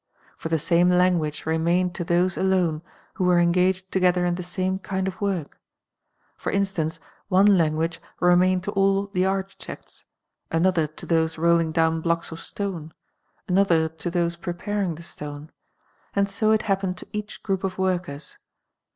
For 0.35 0.49
the 0.49 0.57
same 0.57 0.89
language 0.89 1.45
re 1.45 1.57
mained 1.59 1.93
to 1.93 2.03
those 2.03 2.35
alnnc 2.35 2.81
who 3.13 3.23
were 3.23 3.37
engaged 3.39 3.91
together 3.91 4.25
in 4.25 4.33
the 4.33 4.41
same 4.41 4.79
kind 4.79 5.07
of 5.07 5.21
work; 5.21 5.59
for 6.35 6.51
instance, 6.51 6.99
one 7.27 7.45
language 7.55 8.01
remained 8.19 8.63
to 8.63 8.71
all 8.71 9.11
the 9.13 9.27
architects, 9.27 10.05
another 10.49 10.87
to 10.87 11.05
those 11.05 11.35
rolliir.; 11.35 11.71
down 11.71 12.01
blocks 12.01 12.31
of 12.31 12.41
stone, 12.41 12.95
another 13.47 13.87
to 13.87 14.09
those 14.09 14.35
preparing 14.35 14.95
the 14.95 15.03
stone; 15.03 15.51
and 16.15 16.27
so 16.27 16.49
it 16.49 16.63
happened 16.63 16.97
to 16.97 17.07
each 17.13 17.43
group 17.43 17.63
of 17.63 17.77
workers. 17.77 18.39